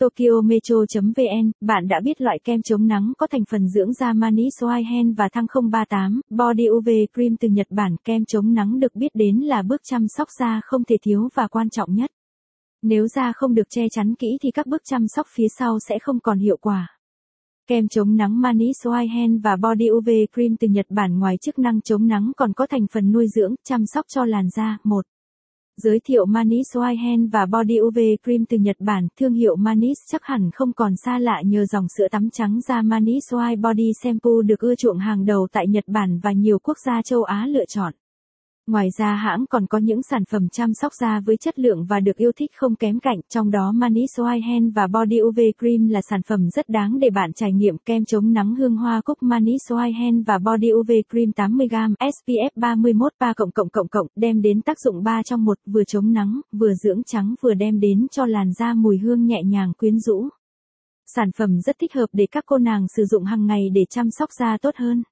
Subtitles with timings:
[0.00, 5.12] TokyoMetro.vn bạn đã biết loại kem chống nắng có thành phần dưỡng da Mani Soihen
[5.12, 7.96] và Thăng 038, Body UV Cream từ Nhật Bản.
[8.04, 11.46] Kem chống nắng được biết đến là bước chăm sóc da không thể thiếu và
[11.48, 12.10] quan trọng nhất.
[12.82, 15.98] Nếu da không được che chắn kỹ thì các bước chăm sóc phía sau sẽ
[15.98, 16.88] không còn hiệu quả.
[17.66, 21.80] Kem chống nắng Mani Soihen và Body UV Cream từ Nhật Bản ngoài chức năng
[21.80, 24.78] chống nắng còn có thành phần nuôi dưỡng, chăm sóc cho làn da.
[24.84, 25.04] 1.
[25.82, 30.24] Giới thiệu Manis Whitehen và Body UV Cream từ Nhật Bản, thương hiệu Manis chắc
[30.24, 34.42] hẳn không còn xa lạ nhờ dòng sữa tắm trắng da Manis White Body Shampoo
[34.44, 37.64] được ưa chuộng hàng đầu tại Nhật Bản và nhiều quốc gia châu Á lựa
[37.64, 37.92] chọn.
[38.70, 42.00] Ngoài ra hãng còn có những sản phẩm chăm sóc da với chất lượng và
[42.00, 46.00] được yêu thích không kém cạnh, trong đó Manis Whitehen và Body UV Cream là
[46.10, 49.72] sản phẩm rất đáng để bạn trải nghiệm kem chống nắng hương hoa cúc Manis
[49.72, 54.62] Whitehen và Body UV Cream 80g SPF 31 3 cộng cộng cộng cộng đem đến
[54.62, 58.26] tác dụng 3 trong 1, vừa chống nắng, vừa dưỡng trắng vừa đem đến cho
[58.26, 60.28] làn da mùi hương nhẹ nhàng quyến rũ.
[61.06, 64.10] Sản phẩm rất thích hợp để các cô nàng sử dụng hàng ngày để chăm
[64.10, 65.02] sóc da tốt hơn.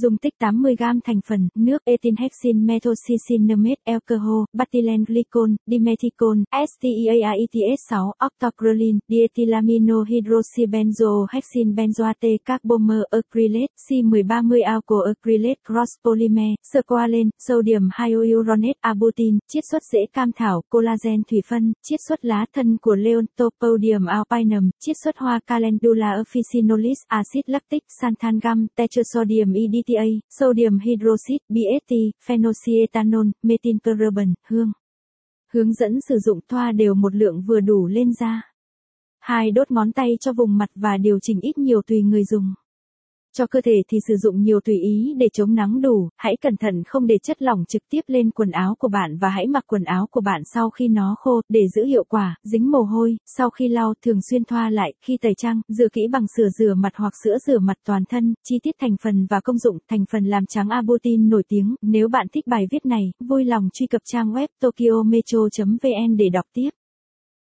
[0.00, 10.04] Dung tích 80g thành phần, nước, ethylhexin methoxycinnamate, alcohol, butylene glycol, dimethicone, STEARETS6, octocrolin, diethylamino
[10.04, 19.82] hydroxybenzohexin benzoate carbomer acrylate, C1030 alcohol acrylate cross polymer, squalene, sodium hyaluronate abutin, chiết xuất
[19.92, 25.16] rễ cam thảo, collagen thủy phân, chiết xuất lá thân của Leontopodium alpinum, chiết xuất
[25.16, 31.94] hoa calendula officinalis, axit lactic, xanthan tetrasodium EDT PTA, sodium hydroxide, BST,
[32.26, 34.72] phenolxietanol, methylcarbon, hương.
[35.52, 38.42] Hướng dẫn sử dụng thoa đều một lượng vừa đủ lên da.
[39.18, 42.54] Hai đốt ngón tay cho vùng mặt và điều chỉnh ít nhiều tùy người dùng.
[43.36, 46.56] Cho cơ thể thì sử dụng nhiều tùy ý để chống nắng đủ, hãy cẩn
[46.56, 49.64] thận không để chất lỏng trực tiếp lên quần áo của bạn và hãy mặc
[49.66, 53.16] quần áo của bạn sau khi nó khô, để giữ hiệu quả, dính mồ hôi,
[53.26, 56.74] sau khi lau thường xuyên thoa lại, khi tẩy trang, rửa kỹ bằng sữa rửa
[56.74, 60.04] mặt hoặc sữa rửa mặt toàn thân, chi tiết thành phần và công dụng, thành
[60.10, 63.86] phần làm trắng Abutin nổi tiếng, nếu bạn thích bài viết này, vui lòng truy
[63.86, 66.70] cập trang web tokyometro.vn để đọc tiếp.